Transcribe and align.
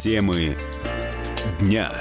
Темы 0.00 0.56
дня. 1.60 1.92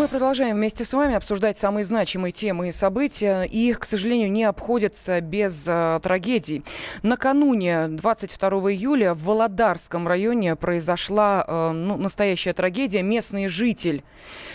Мы 0.00 0.08
продолжаем 0.08 0.56
вместе 0.56 0.86
с 0.86 0.94
вами 0.94 1.14
обсуждать 1.14 1.58
самые 1.58 1.84
значимые 1.84 2.32
темы 2.32 2.68
и 2.68 2.72
события. 2.72 3.42
И, 3.42 3.74
к 3.74 3.84
сожалению, 3.84 4.32
не 4.32 4.44
обходятся 4.44 5.20
без 5.20 5.66
э, 5.68 6.00
трагедий. 6.02 6.64
Накануне 7.02 7.86
22 7.86 8.48
июля 8.72 9.12
в 9.12 9.24
Володарском 9.24 10.08
районе 10.08 10.56
произошла 10.56 11.44
э, 11.46 11.72
ну, 11.72 11.98
настоящая 11.98 12.54
трагедия. 12.54 13.02
Местный 13.02 13.48
житель 13.48 14.02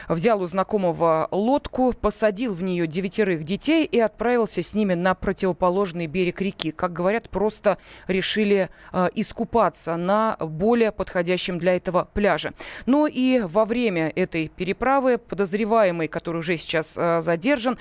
взял 0.09 0.41
у 0.41 0.47
знакомого 0.47 1.27
лодку, 1.29 1.93
посадил 1.93 2.55
в 2.55 2.63
нее 2.63 2.87
девятерых 2.87 3.43
детей 3.43 3.85
и 3.85 3.99
отправился 3.99 4.63
с 4.63 4.73
ними 4.73 4.95
на 4.95 5.13
противоположный 5.13 6.07
берег 6.07 6.41
реки. 6.41 6.71
Как 6.71 6.91
говорят, 6.91 7.29
просто 7.29 7.77
решили 8.07 8.71
э, 8.91 9.09
искупаться 9.13 9.95
на 9.95 10.37
более 10.39 10.91
подходящем 10.91 11.59
для 11.59 11.75
этого 11.75 12.07
пляже. 12.11 12.53
Но 12.87 13.05
и 13.05 13.41
во 13.41 13.65
время 13.65 14.11
этой 14.15 14.47
переправы 14.47 15.19
подозреваемый, 15.35 16.07
который 16.07 16.37
уже 16.37 16.55
сейчас 16.55 16.95
э, 16.97 17.19
задержан, 17.19 17.77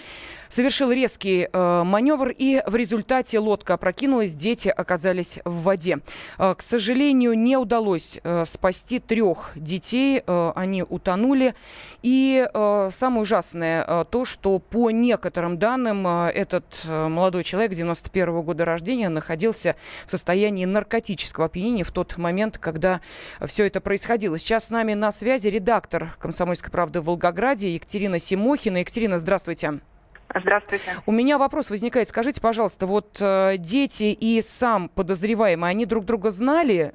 совершил 0.49 0.91
резкий 0.91 1.49
э, 1.53 1.83
маневр, 1.85 2.31
и 2.37 2.63
в 2.67 2.75
результате 2.75 3.39
лодка 3.39 3.75
опрокинулась, 3.75 4.35
дети 4.35 4.69
оказались 4.69 5.39
в 5.45 5.63
воде. 5.63 5.99
Э, 6.39 6.55
к 6.57 6.63
сожалению, 6.63 7.39
не 7.39 7.57
удалось 7.57 8.19
э, 8.25 8.45
спасти 8.45 8.99
трех 8.99 9.53
детей, 9.55 10.21
э, 10.27 10.53
они 10.57 10.83
утонули. 10.83 11.55
И 12.03 12.47
э, 12.53 12.89
самое 12.91 13.23
ужасное 13.23 13.85
э, 13.87 14.05
то, 14.11 14.25
что 14.25 14.59
по 14.59 14.91
некоторым 14.91 15.59
данным 15.59 16.07
э, 16.07 16.31
этот 16.31 16.65
э, 16.85 17.09
молодой 17.09 17.45
человек 17.45 17.73
91 17.73 18.29
-го 18.29 18.43
года 18.43 18.65
рождения 18.65 19.09
находился 19.09 19.77
в 20.05 20.11
состоянии 20.11 20.65
наркотического 20.65 21.47
опьянения 21.47 21.85
в 21.85 21.93
тот 21.93 22.17
момент, 22.19 22.59
когда 22.59 23.01
все 23.47 23.67
это 23.67 23.81
происходило. 23.81 24.39
Сейчас 24.39 24.65
с 24.65 24.71
нами 24.71 24.95
на 24.95 25.13
связи 25.13 25.49
редактор 25.49 26.09
«Комсомольской 26.19 26.71
правды» 26.71 27.01
в 27.01 27.09
Волгограде 27.45 27.75
Екатерина 27.75 28.19
Симохина. 28.19 28.79
Екатерина, 28.79 29.19
здравствуйте. 29.19 29.73
Здравствуйте. 30.35 30.91
У 31.05 31.13
меня 31.13 31.37
вопрос 31.37 31.71
возникает. 31.71 32.09
Скажите, 32.09 32.41
пожалуйста, 32.41 32.87
вот 32.87 33.19
э, 33.21 33.59
дети 33.59 34.17
и 34.19 34.41
сам 34.41 34.89
подозреваемый, 34.89 35.69
они 35.69 35.85
друг 35.85 36.07
друга 36.07 36.31
знали? 36.31 36.95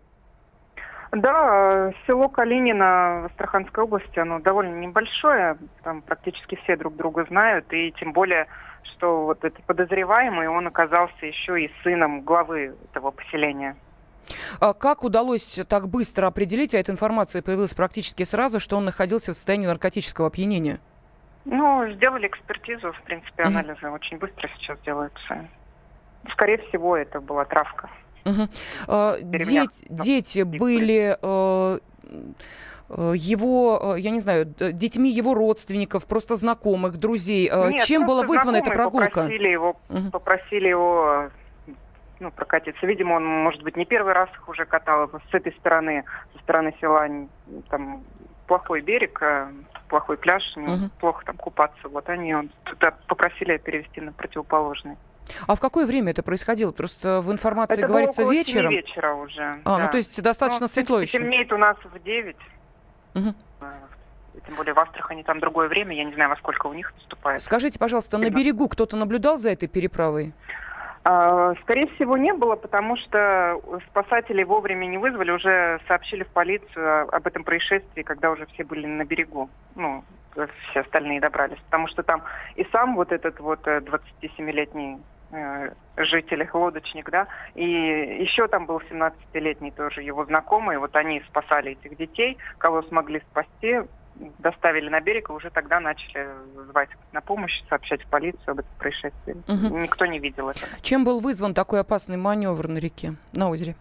Да, 1.12 1.94
село 2.08 2.30
Калинино 2.30 3.22
в 3.22 3.26
Астраханской 3.26 3.84
области, 3.84 4.18
оно 4.18 4.40
довольно 4.40 4.76
небольшое, 4.76 5.58
там 5.84 6.02
практически 6.02 6.56
все 6.64 6.76
друг 6.76 6.96
друга 6.96 7.26
знают, 7.30 7.72
и 7.72 7.92
тем 8.00 8.12
более, 8.12 8.48
что 8.84 9.26
вот 9.26 9.44
этот 9.44 9.64
подозреваемый, 9.66 10.48
он 10.48 10.66
оказался 10.66 11.28
еще 11.28 11.64
и 11.64 11.72
сыном 11.84 12.22
главы 12.22 12.76
этого 12.92 13.12
поселения. 13.12 13.76
А 14.60 14.74
как 14.74 15.04
удалось 15.04 15.60
так 15.68 15.88
быстро 15.90 16.28
определить, 16.28 16.74
а 16.76 16.78
эта 16.78 16.92
информация 16.92 17.42
появилась 17.42 17.74
практически 17.74 18.24
сразу, 18.24 18.60
что 18.60 18.78
он 18.78 18.86
находился 18.86 19.32
в 19.32 19.36
состоянии 19.36 19.68
наркотического 19.68 20.28
опьянения? 20.28 20.80
Ну, 21.46 21.90
сделали 21.94 22.28
экспертизу, 22.28 22.92
в 22.92 23.02
принципе, 23.04 23.44
анализы 23.44 23.80
mm-hmm. 23.82 23.94
очень 23.94 24.18
быстро 24.18 24.50
сейчас 24.58 24.78
делаются. 24.82 25.48
Скорее 26.32 26.58
всего, 26.58 26.98
это 26.98 27.22
была 27.22 27.46
травка. 27.46 27.90
А, 28.88 29.18
дети, 29.22 29.86
дети 29.90 30.42
были 30.44 31.18
э, 31.20 31.80
э, 32.90 33.14
его, 33.16 33.96
э, 33.96 34.00
я 34.00 34.12
не 34.12 34.20
знаю, 34.20 34.46
детьми 34.46 35.10
его 35.10 35.34
родственников, 35.34 36.06
просто 36.06 36.36
знакомых, 36.36 36.98
друзей. 36.98 37.50
Нет, 37.50 37.84
Чем 37.84 38.06
была 38.06 38.24
вызвана 38.24 38.58
эта 38.58 38.72
прогулка? 38.72 39.22
Попросили 39.22 39.48
его, 39.48 39.80
угу. 39.90 40.12
попросили 40.12 40.68
его 40.68 41.30
ну, 42.20 42.32
прокатиться. 42.32 42.86
Видимо, 42.86 43.16
он, 43.16 43.26
может 43.26 43.64
быть, 43.64 43.78
не 43.78 43.86
первый 43.86 44.14
раз 44.14 44.30
их 44.32 44.48
уже 44.50 44.66
катал 44.66 45.10
с 45.10 45.34
этой 45.34 45.54
стороны, 45.54 46.04
со 46.34 46.40
стороны 46.40 46.74
села, 46.80 47.08
там 47.70 48.04
плохой 48.48 48.82
берег, 48.82 49.22
плохой 49.88 50.18
пляж, 50.18 50.44
угу. 50.56 50.90
плохо 51.00 51.26
там 51.26 51.38
купаться. 51.38 51.88
Вот 51.88 52.10
они 52.10 52.34
он, 52.34 52.50
туда 52.64 52.92
попросили 53.08 53.58
перевести 53.58 54.02
на 54.02 54.12
противоположный. 54.12 54.98
А 55.48 55.56
в 55.56 55.60
какое 55.60 55.86
время 55.86 56.12
это 56.12 56.24
происходило? 56.24 56.72
Просто 56.72 57.22
в 57.22 57.32
информации 57.32 57.78
это 57.78 57.88
говорится 57.88 58.24
было 58.24 58.30
около 58.30 58.40
вечером. 58.40 58.72
вечера 58.72 59.14
уже. 59.14 59.60
А, 59.64 59.78
да. 59.78 59.84
ну 59.86 59.92
то 59.92 59.98
есть 59.98 60.22
достаточно 60.22 60.64
ну, 60.64 60.68
светло 60.68 61.00
еще. 61.00 61.20
Темнеет 61.20 61.52
у 61.54 61.58
нас 61.58 61.78
в 61.84 62.00
9. 62.04 62.36
Угу. 63.16 63.34
Тем 64.46 64.56
более 64.56 64.74
в 64.74 64.80
Астрахани 64.80 65.24
там 65.24 65.40
другое 65.40 65.68
время, 65.68 65.96
я 65.96 66.04
не 66.04 66.14
знаю, 66.14 66.30
во 66.30 66.36
сколько 66.38 66.68
у 66.68 66.74
них 66.74 66.94
наступает. 66.96 67.42
Скажите, 67.42 67.78
пожалуйста, 67.78 68.18
на 68.18 68.30
берегу 68.30 68.68
кто-то 68.68 68.96
наблюдал 68.96 69.38
за 69.38 69.52
этой 69.52 69.68
переправой? 69.68 70.34
А, 71.04 71.54
скорее 71.62 71.88
всего, 71.96 72.18
не 72.18 72.34
было, 72.34 72.56
потому 72.56 72.98
что 72.98 73.62
спасатели 73.90 74.44
вовремя 74.44 74.86
не 74.86 74.98
вызвали, 74.98 75.32
уже 75.32 75.80
сообщили 75.88 76.24
в 76.24 76.30
полицию 76.30 77.14
об 77.14 77.26
этом 77.26 77.44
происшествии, 77.44 78.04
когда 78.04 78.32
уже 78.32 78.46
все 78.48 78.64
были 78.64 78.86
на 78.86 79.06
берегу. 79.06 79.50
Ну, 79.76 80.04
все 80.70 80.82
остальные 80.82 81.22
добрались. 81.22 81.60
Потому 81.66 81.88
что 81.88 82.04
там 82.04 82.24
и 82.56 82.66
сам 82.72 82.96
вот 82.96 83.12
этот 83.12 83.40
вот 83.40 83.66
27-летний 83.66 85.00
э, 85.32 85.72
э, 85.96 86.04
житель, 86.04 86.48
лодочник, 86.54 87.10
да, 87.10 87.28
и 87.56 87.64
еще 87.64 88.48
там 88.48 88.66
был 88.66 88.82
17-летний 88.90 89.72
тоже 89.72 90.02
его 90.02 90.26
знакомый, 90.26 90.78
вот 90.78 90.96
они 90.96 91.22
спасали 91.30 91.72
этих 91.72 91.98
детей, 91.98 92.38
кого 92.58 92.82
смогли 92.84 93.22
спасти, 93.32 93.82
доставили 94.40 94.90
на 94.90 95.00
берег 95.00 95.30
и 95.30 95.34
уже 95.34 95.50
тогда 95.50 95.80
начали 95.80 96.28
звать 96.70 96.90
на 97.12 97.22
помощь, 97.22 97.64
сообщать 97.70 98.02
в 98.04 98.08
полицию 98.08 98.52
об 98.52 98.60
этом 98.60 98.72
происшествии. 98.78 99.36
Угу. 99.48 99.78
Никто 99.80 100.06
не 100.06 100.20
видел 100.20 100.50
этого. 100.50 100.68
Чем 100.82 101.04
был 101.04 101.20
вызван 101.20 101.54
такой 101.54 101.82
опасный 101.82 102.18
маневр 102.18 102.68
на 102.68 102.78
реке, 102.78 103.16
на 103.34 103.50
озере? 103.50 103.76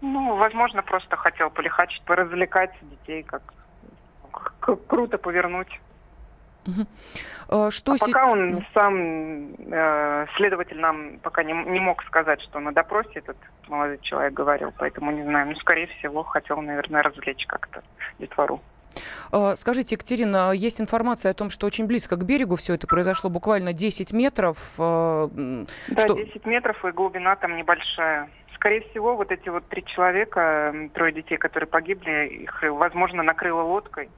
Ну, 0.00 0.36
возможно, 0.36 0.82
просто 0.82 1.16
хотел 1.16 1.50
полихачить, 1.50 2.02
поразвлекать 2.02 2.72
детей, 2.82 3.22
как, 3.22 3.42
как 4.30 4.86
круто 4.86 5.18
повернуть. 5.18 5.80
Угу. 6.66 7.70
Что 7.70 7.92
а 7.92 7.98
си... 7.98 8.12
пока 8.12 8.26
он 8.26 8.64
сам, 8.72 9.54
э, 9.70 10.26
следователь 10.36 10.80
нам 10.80 11.18
пока 11.22 11.42
не, 11.42 11.52
не 11.52 11.80
мог 11.80 12.02
сказать, 12.04 12.40
что 12.40 12.58
на 12.60 12.72
допросе 12.72 13.18
этот 13.18 13.36
молодой 13.68 13.98
человек 14.00 14.32
говорил, 14.32 14.72
поэтому 14.76 15.10
не 15.10 15.22
знаю. 15.22 15.48
Ну, 15.48 15.54
скорее 15.56 15.86
всего, 15.86 16.22
хотел, 16.22 16.60
наверное, 16.62 17.02
развлечь 17.02 17.46
как-то 17.46 17.82
детвору. 18.18 18.60
А, 19.32 19.56
скажите, 19.56 19.94
Екатерина, 19.94 20.52
есть 20.52 20.80
информация 20.80 21.30
о 21.30 21.34
том, 21.34 21.50
что 21.50 21.66
очень 21.66 21.86
близко 21.86 22.16
к 22.16 22.24
берегу 22.24 22.56
все 22.56 22.74
это 22.74 22.86
произошло, 22.86 23.30
буквально 23.30 23.72
10 23.72 24.12
метров. 24.12 24.74
А, 24.78 25.28
да, 25.28 26.02
что... 26.02 26.14
10 26.14 26.44
метров, 26.46 26.84
и 26.84 26.90
глубина 26.90 27.36
там 27.36 27.56
небольшая. 27.56 28.28
Скорее 28.54 28.80
всего, 28.90 29.16
вот 29.16 29.30
эти 29.30 29.48
вот 29.48 29.66
три 29.68 29.84
человека, 29.84 30.74
трое 30.94 31.12
детей, 31.12 31.36
которые 31.36 31.68
погибли, 31.68 32.26
их, 32.28 32.62
возможно, 32.62 33.22
накрыло 33.22 33.62
лодкой. 33.62 34.08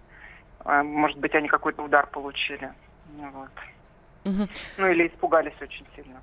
А, 0.61 0.83
может 0.83 1.19
быть, 1.19 1.35
они 1.35 1.49
какой-то 1.49 1.83
удар 1.83 2.07
получили. 2.07 2.71
Вот. 3.17 3.51
Угу. 4.25 4.49
Ну 4.79 4.91
или 4.91 5.09
испугались 5.09 5.55
очень 5.61 5.87
сильно. 5.95 6.21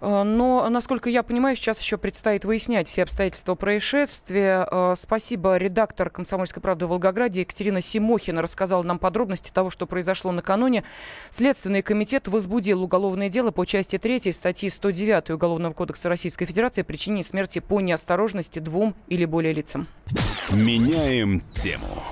Э, 0.00 0.22
но, 0.22 0.68
насколько 0.68 1.08
я 1.10 1.22
понимаю, 1.22 1.56
сейчас 1.56 1.80
еще 1.80 1.98
предстоит 1.98 2.44
выяснять 2.44 2.88
все 2.88 3.02
обстоятельства 3.02 3.54
происшествия. 3.54 4.66
Э, 4.70 4.94
спасибо. 4.96 5.56
Редактор 5.56 6.10
«Комсомольской 6.10 6.62
правды» 6.62 6.86
в 6.86 6.90
Волгограде 6.90 7.40
Екатерина 7.40 7.80
Симохина 7.80 8.42
рассказала 8.42 8.82
нам 8.82 8.98
подробности 8.98 9.50
того, 9.52 9.70
что 9.70 9.86
произошло 9.86 10.32
накануне. 10.32 10.84
Следственный 11.30 11.82
комитет 11.82 12.28
возбудил 12.28 12.82
уголовное 12.82 13.28
дело 13.28 13.50
по 13.50 13.64
части 13.64 13.98
3 13.98 14.32
статьи 14.32 14.68
109 14.68 15.30
Уголовного 15.30 15.72
кодекса 15.72 16.08
Российской 16.08 16.46
Федерации 16.46 16.82
о 16.82 16.84
причине 16.84 17.22
смерти 17.22 17.58
по 17.58 17.80
неосторожности 17.80 18.58
двум 18.58 18.94
или 19.08 19.24
более 19.24 19.52
лицам. 19.52 19.86
Меняем 20.50 21.40
тему. 21.52 22.02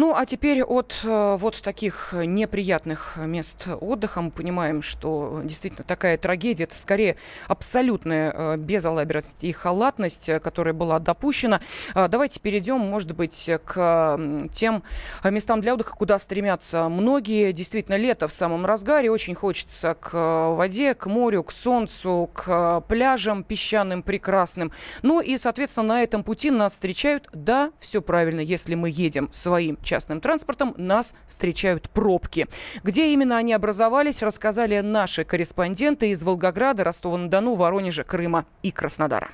Ну, 0.00 0.14
а 0.16 0.24
теперь 0.24 0.62
от 0.62 0.94
э, 1.04 1.36
вот 1.38 1.60
таких 1.60 2.14
неприятных 2.14 3.18
мест 3.18 3.68
отдыха 3.82 4.22
мы 4.22 4.30
понимаем, 4.30 4.80
что 4.80 5.42
действительно 5.44 5.84
такая 5.86 6.16
трагедия, 6.16 6.64
это 6.64 6.78
скорее 6.78 7.16
абсолютная 7.48 8.32
э, 8.34 8.56
безалаберность 8.56 9.44
и 9.44 9.52
халатность, 9.52 10.30
э, 10.30 10.40
которая 10.40 10.72
была 10.72 11.00
допущена. 11.00 11.60
Э, 11.94 12.08
давайте 12.08 12.40
перейдем, 12.40 12.78
может 12.78 13.14
быть, 13.14 13.50
к 13.66 14.18
тем 14.54 14.82
местам 15.22 15.60
для 15.60 15.74
отдыха, 15.74 15.94
куда 15.94 16.18
стремятся 16.18 16.88
многие. 16.88 17.52
Действительно, 17.52 17.96
лето 17.96 18.26
в 18.26 18.32
самом 18.32 18.64
разгаре, 18.64 19.10
очень 19.10 19.34
хочется 19.34 19.94
к 20.00 20.14
воде, 20.54 20.94
к 20.94 21.04
морю, 21.04 21.42
к 21.42 21.52
солнцу, 21.52 22.30
к 22.32 22.80
пляжам 22.88 23.44
песчаным 23.44 24.02
прекрасным. 24.02 24.72
Ну 25.02 25.20
и, 25.20 25.36
соответственно, 25.36 25.88
на 25.88 26.02
этом 26.02 26.24
пути 26.24 26.50
нас 26.50 26.72
встречают, 26.72 27.28
да, 27.34 27.70
все 27.78 28.00
правильно, 28.00 28.40
если 28.40 28.74
мы 28.74 28.88
едем 28.88 29.30
своим 29.30 29.76
частным 29.90 30.20
транспортом, 30.20 30.72
нас 30.76 31.14
встречают 31.26 31.90
пробки. 31.90 32.46
Где 32.84 33.12
именно 33.12 33.36
они 33.36 33.52
образовались, 33.52 34.22
рассказали 34.22 34.78
наши 34.78 35.24
корреспонденты 35.24 36.10
из 36.10 36.22
Волгограда, 36.22 36.84
Ростова-на-Дону, 36.84 37.54
Воронежа, 37.54 38.04
Крыма 38.04 38.46
и 38.62 38.70
Краснодара. 38.70 39.30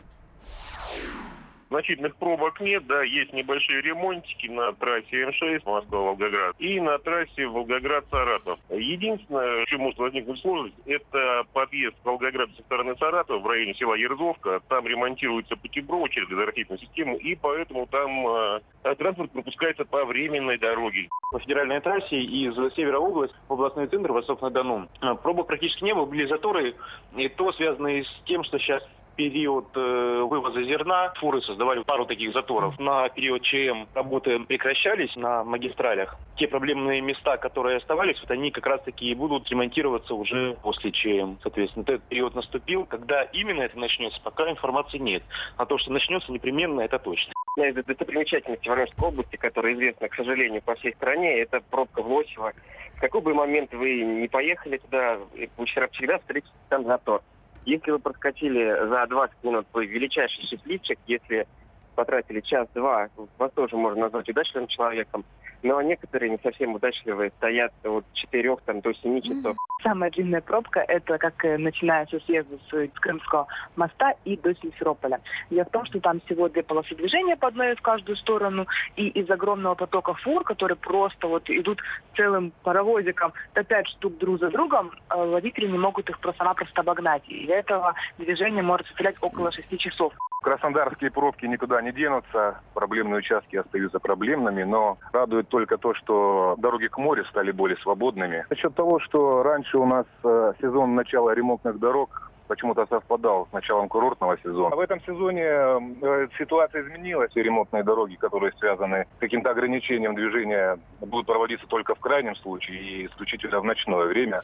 Значительных 1.69 2.17
пробок 2.17 2.61
нет, 2.61 2.87
да, 2.87 3.03
есть 3.03 3.33
небольшие 3.33 3.83
ремонтики 3.83 4.47
на 4.47 4.73
трассе 4.73 5.25
М6 5.25 5.63
Москва-Волгоград 5.65 6.55
и 6.59 6.81
на 6.81 6.99
трассе 6.99 7.47
Волгоград-Саратов. 7.47 8.61
Единственное, 8.71 9.67
может 9.77 9.99
возникнуть 9.99 10.41
сложность, 10.41 10.77
это 10.87 11.45
подъезд 11.53 11.97
Волгограда 12.05 12.53
со 12.55 12.63
стороны 12.63 12.97
Саратова 12.97 13.39
в 13.39 13.47
районе 13.47 13.75
села 13.75 13.95
Ерзовка. 13.95 14.61
Там 14.69 14.87
ремонтируется 14.87 15.57
путепровод 15.57 16.11
через 16.11 16.29
газорахитную 16.29 16.79
систему, 16.79 17.17
и 17.17 17.35
поэтому 17.35 17.87
там 17.87 18.27
э, 18.29 18.95
транспорт 18.97 19.33
пропускается 19.33 19.85
по 19.85 20.05
временной 20.05 20.59
дороге. 20.59 21.09
По 21.33 21.41
федеральной 21.41 21.81
трассе 21.81 22.17
из 22.17 22.55
севера 22.75 22.99
области 22.99 23.35
в 23.49 23.53
областной 23.53 23.89
центр 23.89 24.13
Восток-на-Дону 24.13 24.89
э, 25.03 25.15
пробок 25.23 25.49
практически 25.49 25.85
не 25.85 25.95
было, 25.95 26.07
были 26.07 26.27
заторы, 26.27 26.75
и 27.17 27.29
то 27.29 27.53
связано 27.53 27.89
с 27.89 28.23
тем, 28.25 28.45
что 28.45 28.59
сейчас 28.59 28.83
период 29.17 29.67
э, 29.75 30.27
вывоза 30.29 30.63
зерна 30.63 31.13
фуры 31.17 31.41
создавали 31.43 31.83
пару 31.83 32.07
таких 32.07 32.33
заторов. 32.33 32.79
На 32.79 33.09
период 33.09 33.43
ЧМ 33.43 33.87
работы 33.95 34.39
прекращались 34.41 35.17
на 35.17 35.43
магистралях. 35.43 36.17
Те 36.37 36.47
проблемные 36.47 37.01
места, 37.01 37.37
которые 37.39 37.79
оставались, 37.79 38.21
вот 38.21 38.31
они 38.31 38.51
как 38.51 38.67
раз-таки 38.67 39.11
и 39.11 39.15
будут 39.15 39.49
ремонтироваться 39.49 40.15
уже 40.15 40.57
после 40.63 40.93
ЧМ. 40.93 41.37
Соответственно, 41.43 41.83
этот 41.83 42.03
период 42.05 42.35
наступил. 42.35 42.85
Когда 42.85 43.23
именно 43.23 43.63
это 43.63 43.79
начнется, 43.79 44.21
пока 44.23 44.49
информации 44.51 44.99
нет. 44.99 45.23
А 45.57 45.67
то, 45.67 45.79
что 45.79 45.93
начнется 45.93 46.31
непременно, 46.31 46.83
это 46.83 46.99
точно. 46.99 47.33
Одна 47.57 47.69
из 47.69 47.85
достопримечательностей 47.85 48.69
Воронежской 48.69 49.09
области, 49.09 49.37
которая 49.37 49.75
известна, 49.75 50.09
к 50.09 50.15
сожалению, 50.15 50.63
по 50.63 50.75
всей 50.75 50.93
стране, 50.95 51.41
это 51.41 51.61
пробка 51.71 52.03
в 52.03 52.13
Лосево. 52.13 52.53
В 52.97 53.01
какой 53.01 53.21
бы 53.23 53.35
момент 53.35 53.73
вы 53.73 54.03
не 54.03 54.29
поехали 54.29 54.79
туда, 54.79 55.19
вы 55.57 55.67
всегда 55.67 56.19
встретите 56.19 56.53
там 56.69 56.85
затор. 56.85 57.23
Если 57.67 57.91
вы 57.91 57.99
проскочили 57.99 58.89
за 58.89 59.07
20 59.09 59.35
минут, 59.43 59.67
вы 59.73 59.87
величайший 59.87 60.45
счастливчик. 60.45 60.99
Если 61.09 61.49
потратили 61.97 62.41
час-два, 62.41 63.09
вас 63.39 63.51
тоже 63.53 63.77
можно 63.77 64.03
назвать 64.03 64.29
удачливым 64.29 64.69
человеком. 64.69 65.25
Но 65.63 65.81
некоторые 65.83 66.31
не 66.31 66.39
совсем 66.43 66.75
удачливые 66.75 67.33
стоят 67.39 67.73
от 67.83 68.05
4 68.13 68.57
там, 68.67 68.81
до 68.81 68.95
7 68.95 69.21
часов. 69.23 69.57
Самая 69.83 70.11
длинная 70.11 70.41
пробка– 70.41 70.81
это 70.89 71.19
как 71.19 71.45
э, 71.45 71.57
начинается 71.59 72.21
съезда 72.21 72.57
с 72.71 73.01
Крымского 73.01 73.47
моста 73.75 74.15
и 74.25 74.37
до 74.37 74.55
Симферополя. 74.55 75.21
Дело 75.51 75.65
в 75.65 75.71
том, 75.71 75.85
что 75.87 76.01
там 76.01 76.21
всего 76.21 76.49
две 76.49 76.63
полосы 76.63 76.95
движения 76.95 77.37
по 77.37 77.49
одной 77.49 77.75
в 77.75 77.83
каждую 77.83 78.17
сторону, 78.17 78.67
и 78.97 79.09
из 79.09 79.29
огромного 79.31 79.75
потока 79.75 80.15
фур, 80.15 80.45
которые 80.45 80.77
просто 80.77 81.27
вот 81.27 81.49
идут 81.49 81.81
целым 82.17 82.53
паровозиком, 82.63 83.33
опять 83.55 83.89
штук 83.89 84.19
друг 84.19 84.39
за 84.41 84.51
другом, 84.51 84.93
э, 85.11 85.17
водители 85.17 85.67
не 85.67 85.79
могут 85.79 86.09
их 86.11 86.21
просто-напросто 86.21 86.83
обогнать. 86.83 87.23
И 87.29 87.45
из-за 87.45 87.55
этого 87.55 87.95
движение 88.19 88.63
может 88.63 88.87
составлять 88.87 89.17
около 89.21 89.51
6 89.51 89.79
часов. 89.79 90.13
Краснодарские 90.47 91.11
пробки 91.11 91.45
никуда 91.45 91.83
не 91.83 91.91
денутся, 91.91 92.61
проблемные 92.73 93.19
участки 93.19 93.57
остаются 93.57 93.99
проблемными, 93.99 94.63
но 94.63 94.97
радует 95.13 95.49
только 95.49 95.77
то, 95.77 95.93
что 95.93 96.55
дороги 96.59 96.87
к 96.87 96.99
морю 96.99 97.25
стали 97.25 97.51
более 97.51 97.77
свободными. 97.79 98.47
За 98.49 98.55
счет 98.55 98.73
того, 98.77 99.01
что 99.01 99.43
раньше 99.43 99.77
у 99.77 99.85
нас 99.87 100.07
э, 100.23 100.53
сезон 100.61 100.95
начала 100.95 101.35
ремонтных 101.35 101.81
дорог 101.81 102.31
почему-то 102.47 102.87
совпадал 102.87 103.49
с 103.51 103.53
началом 103.53 103.89
курортного 103.89 104.39
сезона. 104.39 104.73
А 104.73 104.77
в 104.77 104.81
этом 104.81 105.01
сезоне 105.01 105.43
э, 105.43 106.29
ситуация 106.39 106.83
изменилась. 106.83 107.33
И 107.35 107.43
ремонтные 107.43 107.83
дороги, 107.83 108.15
которые 108.15 108.53
связаны 108.61 109.07
с 109.17 109.19
каким-то 109.19 109.51
ограничением 109.51 110.15
движения, 110.15 110.79
будут 111.01 111.27
проводиться 111.27 111.67
только 111.67 111.97
в 111.97 111.99
крайнем 111.99 112.37
случае 112.37 112.79
и 112.79 113.07
исключительно 113.07 113.59
в 113.59 113.65
ночное 113.65 114.05
время. 114.05 114.43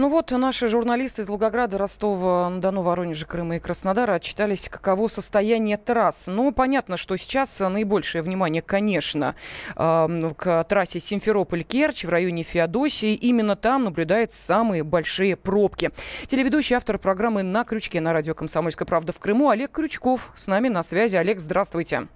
Ну 0.00 0.08
вот 0.08 0.30
наши 0.30 0.66
журналисты 0.68 1.20
из 1.20 1.28
Волгограда, 1.28 1.76
Ростова, 1.76 2.50
Дону, 2.56 2.80
Воронежа, 2.80 3.26
Крыма 3.26 3.56
и 3.56 3.58
Краснодара 3.58 4.14
отчитались, 4.14 4.66
каково 4.70 5.08
состояние 5.08 5.76
трасс. 5.76 6.26
Ну, 6.26 6.52
понятно, 6.52 6.96
что 6.96 7.18
сейчас 7.18 7.60
наибольшее 7.60 8.22
внимание, 8.22 8.62
конечно, 8.62 9.34
к 9.74 10.64
трассе 10.70 11.00
Симферополь-Керчь 11.00 12.06
в 12.06 12.08
районе 12.08 12.44
Феодосии. 12.44 13.14
Именно 13.14 13.56
там 13.56 13.84
наблюдаются 13.84 14.42
самые 14.42 14.84
большие 14.84 15.36
пробки. 15.36 15.90
Телеведущий 16.24 16.76
автор 16.76 16.98
программы 16.98 17.42
«На 17.42 17.64
крючке» 17.64 18.00
на 18.00 18.14
радио 18.14 18.32
«Комсомольская 18.32 18.86
правда» 18.86 19.12
в 19.12 19.18
Крыму 19.18 19.50
Олег 19.50 19.70
Крючков 19.72 20.32
с 20.34 20.46
нами 20.46 20.68
на 20.68 20.82
связи. 20.82 21.16
Олег, 21.16 21.40
здравствуйте. 21.40 22.08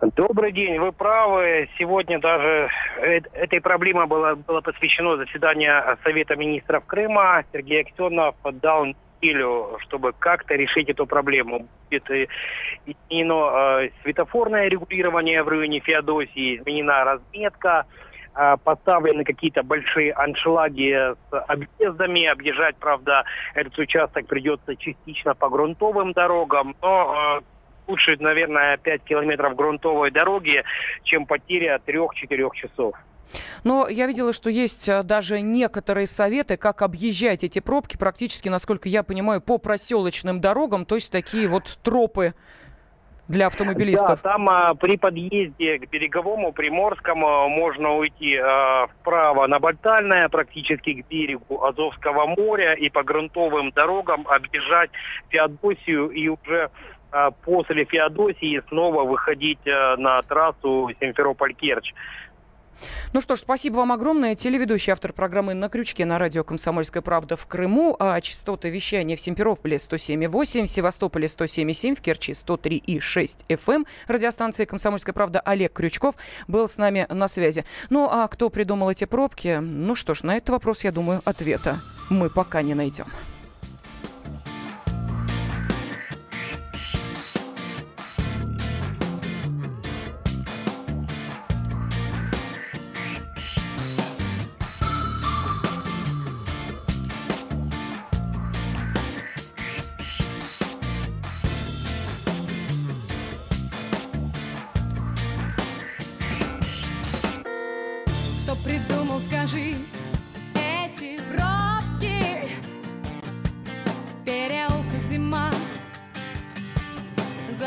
Добрый 0.00 0.52
день, 0.52 0.78
вы 0.78 0.92
правы. 0.92 1.68
Сегодня 1.78 2.18
даже 2.18 2.70
этой 3.02 3.60
проблеме 3.60 4.06
было, 4.06 4.34
было 4.34 4.62
посвящено 4.62 5.18
заседание 5.18 5.98
Совета 6.02 6.36
министров 6.36 6.86
Крыма. 6.86 7.44
Сергей 7.52 7.82
Аксенов 7.82 8.34
дал 8.62 8.86
неделю, 8.86 9.76
чтобы 9.80 10.14
как-то 10.18 10.54
решить 10.54 10.88
эту 10.88 11.06
проблему. 11.06 11.68
Это 11.90 12.26
изменено 12.86 13.82
э, 13.82 13.90
светофорное 14.02 14.68
регулирование 14.68 15.42
в 15.42 15.48
районе 15.48 15.80
Феодосии, 15.80 16.56
изменена 16.56 17.04
разметка, 17.04 17.84
э, 18.34 18.56
поставлены 18.64 19.24
какие-то 19.24 19.62
большие 19.62 20.14
аншлаги 20.14 21.14
с 21.30 21.40
объездами. 21.46 22.24
Объезжать, 22.24 22.76
правда, 22.76 23.24
этот 23.54 23.78
участок 23.78 24.26
придется 24.26 24.76
частично 24.76 25.34
по 25.34 25.50
грунтовым 25.50 26.12
дорогам, 26.12 26.74
но 26.80 27.40
э, 27.42 27.59
лучше, 27.90 28.16
наверное, 28.20 28.76
5 28.76 29.02
километров 29.04 29.56
грунтовой 29.56 30.10
дороги, 30.10 30.62
чем 31.02 31.26
потеря 31.26 31.80
3-4 31.84 32.50
часов. 32.54 32.94
Но 33.64 33.88
я 33.88 34.06
видела, 34.06 34.32
что 34.32 34.50
есть 34.50 34.88
э, 34.88 35.02
даже 35.02 35.40
некоторые 35.40 36.06
советы, 36.06 36.56
как 36.56 36.82
объезжать 36.82 37.44
эти 37.44 37.60
пробки, 37.60 37.96
практически, 37.96 38.48
насколько 38.48 38.88
я 38.88 39.02
понимаю, 39.02 39.40
по 39.40 39.58
проселочным 39.58 40.40
дорогам, 40.40 40.84
то 40.84 40.96
есть 40.96 41.12
такие 41.12 41.46
вот 41.46 41.78
тропы 41.82 42.34
для 43.30 43.46
автомобилистов. 43.46 44.20
Да, 44.22 44.30
там 44.32 44.48
а, 44.48 44.74
при 44.74 44.96
подъезде 44.96 45.78
к 45.78 45.88
береговому 45.88 46.52
Приморскому 46.52 47.48
можно 47.48 47.94
уйти 47.94 48.36
а, 48.36 48.88
вправо 48.88 49.46
на 49.46 49.60
Бальтальное, 49.60 50.28
практически 50.28 51.00
к 51.00 51.06
берегу 51.06 51.62
Азовского 51.64 52.26
моря, 52.26 52.74
и 52.74 52.88
по 52.90 53.04
грунтовым 53.04 53.70
дорогам 53.70 54.26
объезжать 54.26 54.90
Феодосию 55.28 56.10
и 56.10 56.26
уже 56.28 56.70
после 57.42 57.84
Феодосии 57.84 58.62
снова 58.68 59.04
выходить 59.04 59.66
э, 59.66 59.96
на 59.96 60.22
трассу 60.22 60.90
Симферополь-Керчь. 61.00 61.92
Ну 63.12 63.20
что 63.20 63.36
ж, 63.36 63.40
спасибо 63.40 63.76
вам 63.76 63.92
огромное. 63.92 64.34
Телеведущий 64.34 64.92
автор 64.92 65.12
программы 65.12 65.54
«На 65.54 65.68
крючке» 65.68 66.04
на 66.04 66.18
радио 66.18 66.44
«Комсомольская 66.44 67.02
правда» 67.02 67.36
в 67.36 67.46
Крыму. 67.46 67.96
А 67.98 68.20
частоты 68.20 68.70
вещания 68.70 69.16
в 69.16 69.20
Симферополе 69.20 69.76
107,8, 69.76 70.64
в 70.64 70.68
Севастополе 70.68 71.26
107,7, 71.26 71.94
в 71.94 72.00
Керчи 72.00 72.32
103,6 72.32 73.44
FM. 73.48 73.74
Эм. 73.74 73.86
Радиостанция 74.06 74.66
«Комсомольская 74.66 75.12
правда» 75.12 75.40
Олег 75.40 75.72
Крючков 75.72 76.14
был 76.48 76.68
с 76.68 76.78
нами 76.78 77.06
на 77.10 77.28
связи. 77.28 77.64
Ну 77.90 78.08
а 78.10 78.26
кто 78.28 78.50
придумал 78.50 78.90
эти 78.90 79.04
пробки? 79.04 79.58
Ну 79.60 79.94
что 79.94 80.14
ж, 80.14 80.22
на 80.22 80.36
этот 80.36 80.50
вопрос, 80.50 80.84
я 80.84 80.92
думаю, 80.92 81.20
ответа 81.24 81.80
мы 82.08 82.30
пока 82.30 82.62
не 82.62 82.74
найдем. 82.74 83.06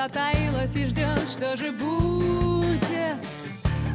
Затаилась 0.03 0.75
и 0.75 0.85
ждет, 0.85 1.19
что 1.29 1.55
же 1.55 1.71
будет. 1.71 3.17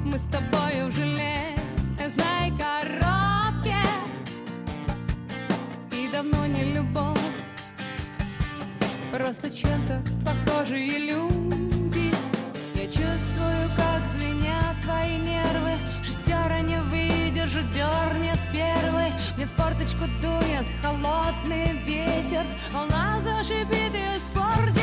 Мы 0.05 0.19
с 0.19 0.25
тобой 0.25 0.88
в 0.88 0.95
железной 0.95 2.50
коробке. 2.59 3.77
И 5.93 6.09
давно 6.11 6.47
не 6.47 6.73
любовь 6.75 7.19
Просто 9.12 9.50
чем-то 9.50 10.03
похожие 10.25 10.99
люди. 11.11 12.11
Я 12.75 12.87
чувствую, 12.87 13.69
как 13.77 14.09
звенят 14.09 14.77
твои 14.83 15.19
нервы 15.19 15.73
Шестера 16.03 16.61
не 16.61 16.81
выдержит, 16.91 17.71
дернет 17.73 18.38
первый. 18.53 19.12
Мне 19.37 19.45
в 19.45 19.53
порточку 19.53 20.05
дует 20.23 20.67
холодный 20.83 21.73
ветер 21.85 22.45
Волна 22.73 23.21
зашипит 23.21 23.95
и 23.95 24.17
испортит 24.17 24.78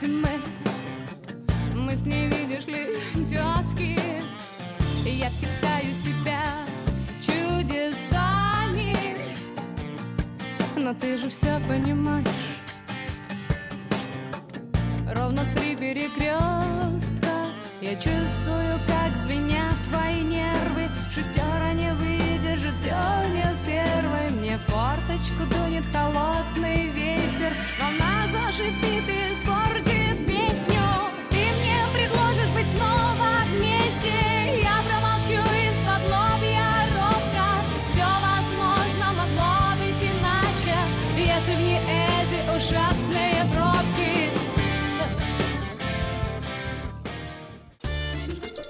зимы 0.00 0.40
Мы 1.74 1.92
с 1.92 2.02
ней, 2.02 2.28
видишь 2.28 2.66
ли, 2.66 2.96
тезки 3.28 3.98
Я 5.04 5.30
питаю 5.40 5.94
себя 5.94 6.40
чудесами. 7.20 8.96
Но 10.76 10.94
ты 10.94 11.18
же 11.18 11.28
все 11.28 11.60
понимаешь. 11.68 12.26
Ровно 15.14 15.44
три 15.54 15.76
перекрестка 15.76 17.34
Я 17.80 17.94
чувствую, 17.96 18.78
как 18.86 19.16
звенят 19.16 19.76
твои 19.88 20.22
нервы. 20.22 20.88
Шестера 21.10 21.72
не 21.74 21.92
выдержит, 21.94 22.80
дернет 22.82 23.56
первой. 23.66 24.30
Мне 24.30 24.58
форточку 24.66 25.44
дунет 25.50 25.84
холодный 25.92 26.88
ветер. 26.90 27.52
Волна 27.78 28.26
зашипит, 28.32 29.04
испортив 29.04 29.19